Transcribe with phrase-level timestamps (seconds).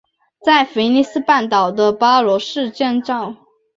[0.43, 3.35] 在弗内斯半岛的巴罗市建造。